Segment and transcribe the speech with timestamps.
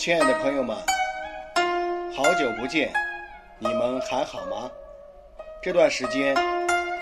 [0.00, 0.74] 亲爱的朋友们，
[2.16, 2.90] 好久不见，
[3.58, 4.72] 你们还好吗？
[5.62, 6.34] 这段时间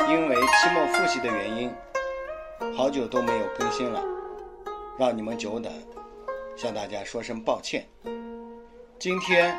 [0.09, 1.73] 因为期末复习的原因，
[2.77, 4.03] 好久都没有更新了，
[4.99, 5.73] 让你们久等，
[6.57, 7.87] 向大家说声抱歉。
[8.99, 9.55] 今天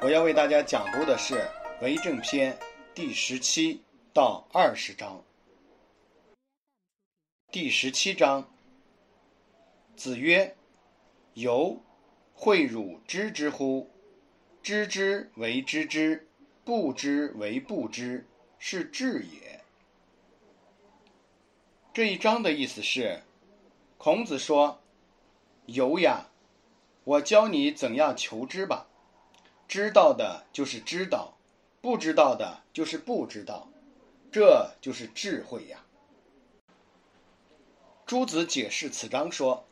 [0.00, 1.34] 我要为大家讲读的是
[1.82, 2.50] 《为政篇》
[2.94, 3.82] 第十七
[4.14, 5.22] 到二十章。
[7.52, 8.48] 第十七章，
[9.96, 10.56] 子曰
[11.34, 11.78] ：“由。”
[12.44, 13.88] 诲汝知之乎？
[14.62, 16.28] 知之为知之，
[16.62, 18.26] 不知为不知，
[18.58, 19.62] 是智也。
[21.94, 23.22] 这一章的意思是，
[23.96, 24.82] 孔子说
[25.64, 26.28] ：“由呀，
[27.04, 28.88] 我教你怎样求知吧。
[29.66, 31.38] 知道的就是知道，
[31.80, 33.70] 不知道的就是不知道，
[34.30, 35.86] 这就是智慧呀。”
[38.04, 39.64] 朱子解释此章说：“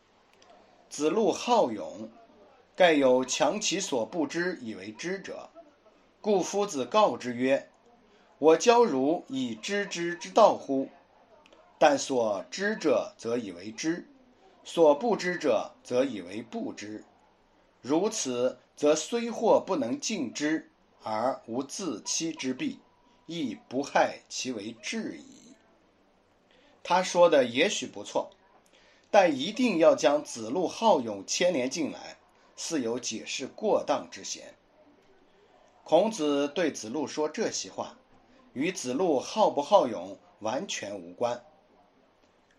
[0.88, 2.10] 子路好勇。”
[2.74, 5.50] 盖有强其所不知以为知者，
[6.22, 7.68] 故夫子告之曰
[8.40, 10.88] ：“我教汝以知之之道乎？
[11.78, 14.08] 但所知者则以为知，
[14.64, 17.04] 所不知者则以为不知。
[17.82, 20.70] 如此，则虽或不能尽之，
[21.02, 22.78] 而无自欺之弊，
[23.26, 25.52] 亦不害其为智矣。”
[26.82, 28.30] 他说的也许不错，
[29.10, 32.16] 但一定要将子路好勇牵连进来。
[32.56, 34.54] 似有解释过当之嫌。
[35.84, 37.98] 孔子对子路说这些话，
[38.52, 41.44] 与子路好不好勇完全无关。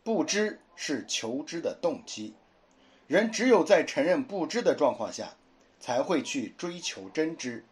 [0.04, 2.34] 不知是求知的动机，
[3.08, 5.36] 人只有在承认不知的状况下，
[5.80, 7.66] 才会去追求真知。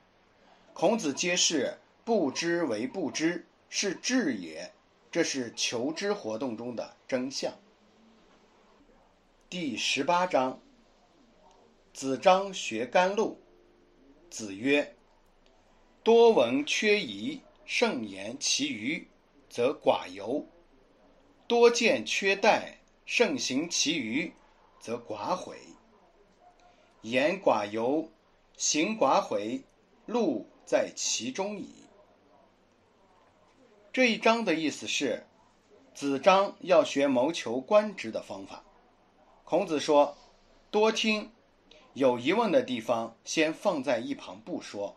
[0.73, 4.72] 孔子揭示不知为不知是智也，
[5.12, 7.53] 这是求知活动中的真相。
[9.50, 10.62] 第十八章。
[11.94, 13.40] 子张学甘露。
[14.29, 14.96] 子曰
[16.03, 19.09] ：“多闻缺仪，慎言其余，
[19.50, 20.46] 则寡尤；
[21.47, 24.34] 多见缺待，慎行其余，
[24.79, 25.57] 则寡悔。
[27.02, 28.09] 言寡尤，
[28.56, 29.63] 行寡悔，
[30.06, 31.68] 路在其中矣。”
[33.91, 35.28] 这一章的意思是，
[35.94, 38.63] 子张要学谋求官职的方法。
[39.44, 40.18] 孔子说
[40.72, 41.34] ：“多听。”
[41.94, 44.96] 有疑问的地方，先放在一旁不说；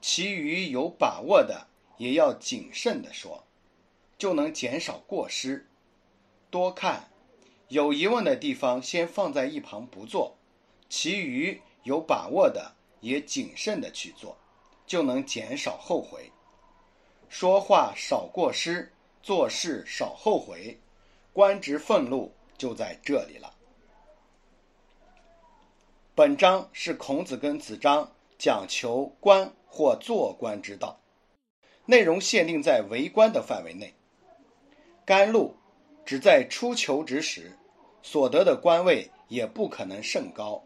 [0.00, 1.66] 其余有把握的，
[1.96, 3.44] 也要谨慎地说，
[4.16, 5.68] 就能减少过失。
[6.50, 7.10] 多看，
[7.66, 10.36] 有疑问的地方先放在一旁不做；
[10.88, 14.36] 其余有把握的，也谨慎地去做，
[14.86, 16.30] 就能减少后悔。
[17.28, 20.78] 说话少过失，做事少后悔，
[21.32, 23.52] 官职俸禄就在这里了。
[26.16, 31.00] 本章是孔子跟子张讲求官或做官之道，
[31.86, 33.94] 内容限定在为官的范围内。
[35.04, 35.56] 甘露
[36.06, 37.58] 只在初求职时
[38.00, 40.62] 所得的官位也不可能甚高，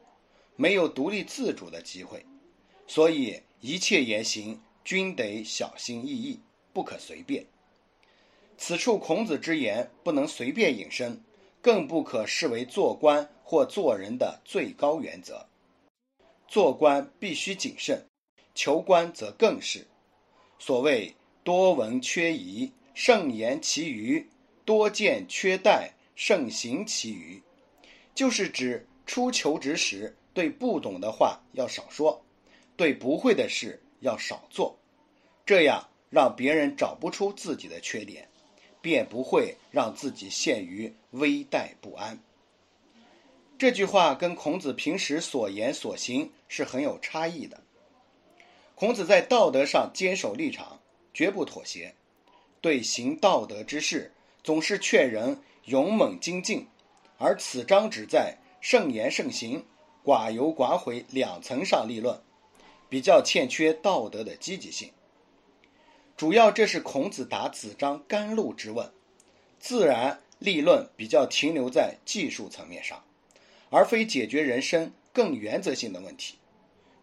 [0.55, 2.27] 没有独立自主的机会，
[2.87, 6.43] 所以一切言行均得小心翼翼，
[6.75, 7.47] 不可随便。
[8.59, 11.23] 此处孔子之言不能随便引申。
[11.61, 15.47] 更不可视为做官或做人的最高原则。
[16.47, 18.05] 做官必须谨慎，
[18.55, 19.87] 求官则更是。
[20.59, 24.23] 所谓多闻缺仪，慎言其余；
[24.67, 27.43] 多见缺待，慎行其余。
[28.15, 32.23] 就是指初求职时，对不懂的话要少说，
[32.77, 34.77] 对不会的事要少做，
[35.47, 38.29] 这样让别人找不出自己的缺点。
[38.83, 42.19] 便不会让自己陷于危殆不安。
[43.59, 47.61] 这句话跟孔子平时所言所行是很有差异的。
[48.77, 50.79] 孔子在道德上坚守立场，
[51.13, 51.97] 绝不妥协，
[52.61, 54.13] 对行道德之事
[54.45, 56.69] 总是劝人勇猛精进，
[57.17, 59.67] 而此章只在慎言慎行、
[60.05, 62.23] 寡犹寡悔两层上立论，
[62.89, 64.93] 比较欠缺道德的积极性。
[66.17, 68.93] 主要这是孔子答子张甘露之问，
[69.59, 73.03] 自然立论比较停留在技术层面上，
[73.71, 76.39] 而非解决人生更原则性的问题。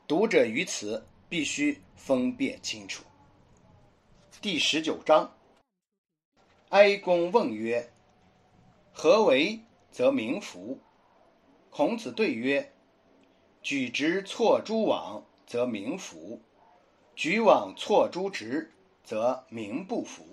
[0.08, 3.04] 读者于此必须分辨清楚。
[4.42, 5.36] 第十九章，
[6.70, 7.92] 哀公问曰
[8.94, 9.60] ：“何为
[9.92, 10.80] 则民服？”
[11.70, 12.74] 孔子对曰
[13.62, 16.40] ：“举直错诸枉，则民服；
[17.16, 18.72] 举枉错诸直。”
[19.06, 20.26] 则民不服。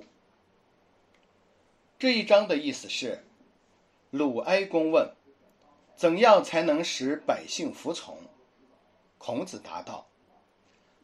[1.98, 3.22] 这一章的意思是，
[4.08, 5.14] 鲁哀公问：
[6.02, 8.18] 怎样才能使百姓服从？
[9.18, 10.08] 孔子答道：“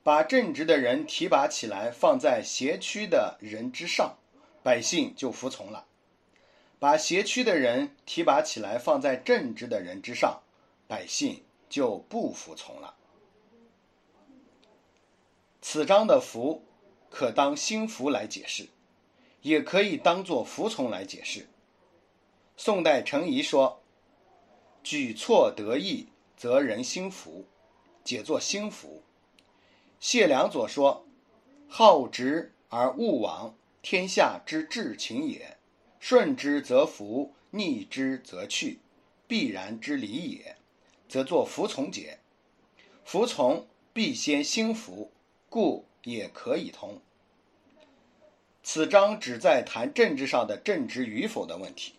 [0.03, 4.17] 把正直的人提拔起来，放在邪曲的人之上，
[4.65, 5.87] 百姓就服从了；
[6.81, 10.43] 把邪曲的人提拔起来，放在正直的人之上，
[10.89, 12.97] 百姓就不服从了。”
[15.63, 16.65] 此章的“服”
[17.09, 18.67] 可当心服来解释，
[19.43, 21.49] 也可以当做服从来解释。
[22.57, 23.81] 宋代程颐说
[24.83, 27.47] ：“举措得意，则人心服。”
[28.05, 29.03] 解作心服。
[30.01, 31.07] 谢良佐说
[31.69, 35.59] ：“好直而勿往，天下之至情也。
[36.01, 38.79] 顺之则服，逆之则去，
[39.27, 40.57] 必然之理也。”
[41.09, 42.21] 则作服从解。
[43.05, 45.13] 服从必先心服。
[45.51, 47.01] 故也可以通。
[48.63, 51.95] 此章旨在谈政治上的正直与否的问题。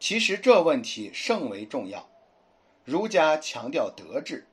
[0.00, 2.08] 其实这问题甚为重要。
[2.84, 4.46] 儒家强调德治，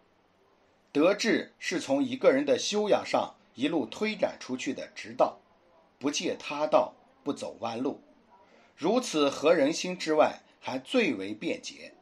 [0.92, 5.40] 德治是从一个人的修养上一路推展出去的直道，
[5.98, 8.02] 不借他道，不走弯路。
[8.76, 11.94] 如此合人心之外，还最为便捷。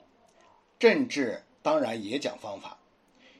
[0.79, 2.79] 政治当然也讲方法。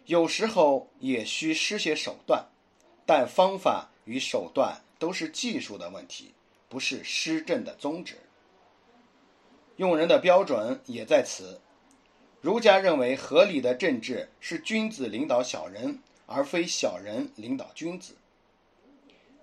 [0.06, 2.46] 有时候也需施些手段，
[3.07, 6.36] 但方法与手段都是技术的问题，
[6.69, 8.19] 不是施政的宗旨。
[9.77, 11.62] 用人的标准也在此。
[12.42, 18.16] 儒家认为，合理的政治是君子领导小人，而非小人领导君子。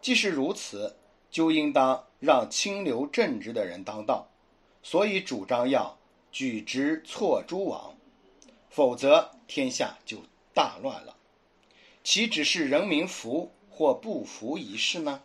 [0.01, 0.97] 既是如此，
[1.31, 4.29] 就应当让清流正直的人当道。
[4.83, 5.97] 所以主张要
[6.31, 7.95] 举直错诸枉，
[8.69, 10.19] 否则天下就。
[10.55, 11.17] 大乱了，
[12.05, 15.23] 岂只是人民服或不服一事呢？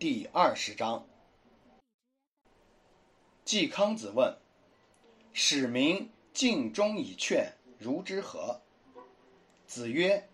[0.00, 1.06] 第二十章，
[3.50, 4.38] 季康子问
[5.34, 8.60] ：“使民尽忠以劝，如之何？”
[9.66, 10.28] 子曰：“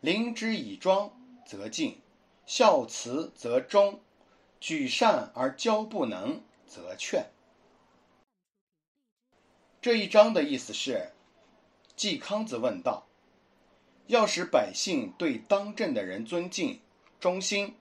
[0.00, 1.12] 临之以庄，
[1.44, 1.98] 则敬；
[2.46, 4.00] 孝慈则忠；
[4.58, 7.26] 举善而教不能，则劝。”
[9.82, 11.12] 这一章的意思是。
[11.94, 13.06] 季康子问道
[14.08, 16.80] ：“要使百姓对当政的人尊敬、
[17.20, 17.74] 忠心，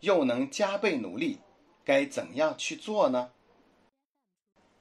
[0.00, 1.38] 又能加倍努力，
[1.84, 3.30] 该怎样去做呢？”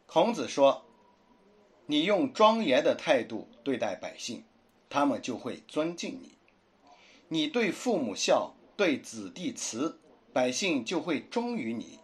[0.06, 0.86] 孔子说
[1.88, 4.44] ：“你用庄严的态度对待百姓，
[4.90, 6.38] 他们就会尊敬你；
[7.28, 10.00] 你对父母孝，对子弟慈，
[10.32, 12.00] 百姓就会忠于你；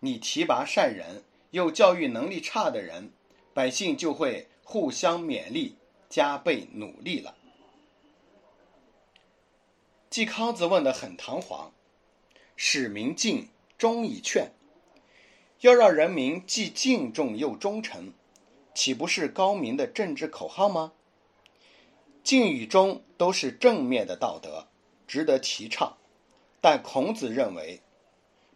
[0.00, 3.12] 你提拔善人，又教育能力差的人，
[3.52, 5.76] 百姓就会互相勉励。”
[6.08, 7.36] 加倍努力了。
[10.08, 11.72] 季康子问的很堂皇，
[12.54, 14.52] 使民敬忠以劝，
[15.60, 18.12] 要让人民既敬重又忠诚，
[18.74, 20.92] 岂不是高明的政治口号吗？
[22.22, 24.68] 敬与忠都是正面的道德，
[25.06, 25.96] 值得提倡。
[26.60, 27.80] 但孔子认为，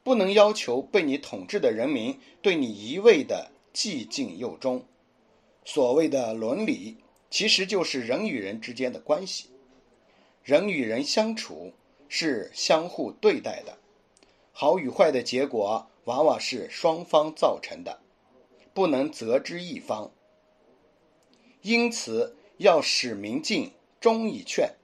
[0.02, 4.85] 不能要求被你统治的人民对你一味的既敬又忠。
[5.64, 6.99] 所谓的伦理。
[7.33, 9.50] 其实就是人与人之间的关系，
[10.42, 11.73] 人与人相处
[12.09, 13.78] 是相互对待的，
[14.61, 18.02] 好与坏的结果往往是双方造成的，
[18.75, 20.12] 不能责之一方。
[21.62, 24.75] 因此，要使民敬忠以劝，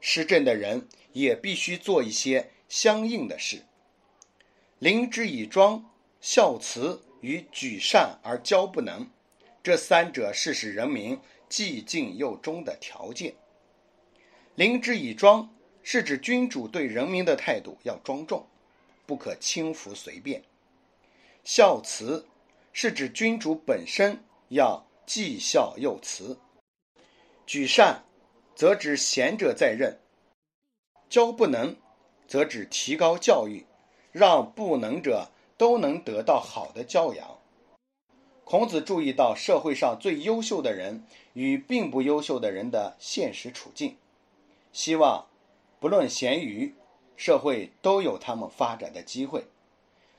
[0.00, 3.64] 施政的人也必须做一些相应的事。
[4.78, 5.84] 临之以庄、
[6.20, 9.10] 孝慈与举善而交不能，
[9.60, 11.18] 这三者是使人民。
[11.48, 13.34] 既敬又忠的条件。
[14.54, 15.52] 临之以庄，
[15.82, 18.46] 是指君主对人民的态度要庄重，
[19.06, 20.42] 不可轻浮随便；
[21.44, 22.26] 孝慈，
[22.72, 26.38] 是指君主本身要既孝又慈；
[27.46, 28.04] 举善，
[28.54, 29.98] 则指贤者在任；
[31.08, 31.76] 教不能，
[32.26, 33.64] 则指提高教育，
[34.10, 37.38] 让不能者都能得到好的教养。
[38.44, 43.96] 孔子注意到社会上最优秀的人与并不优秀的人的现实处境，
[44.72, 45.26] 希望
[45.80, 46.74] 不论贤愚，
[47.16, 49.44] 社会都有他们发展的机会。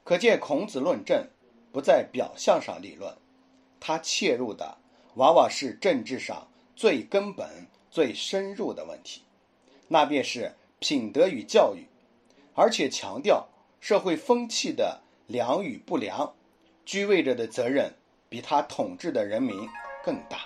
[0.03, 1.27] 可见孔子论政
[1.71, 3.15] 不在表象上立论，
[3.79, 4.77] 他切入的
[5.15, 9.23] 往往是政治上最根本、最深入的问题，
[9.87, 11.87] 那便是品德与教育，
[12.53, 13.47] 而且强调
[13.79, 16.33] 社会风气的良与不良，
[16.85, 17.93] 居位者的责任。
[18.29, 19.69] 比他统治的人民
[20.03, 20.37] 更大。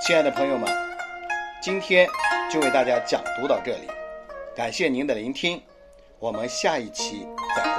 [0.00, 0.66] 亲爱的朋友们，
[1.62, 2.08] 今天
[2.50, 3.88] 就为大家讲读到这里，
[4.54, 5.60] 感谢您的聆听，
[6.18, 7.73] 我们下一期再。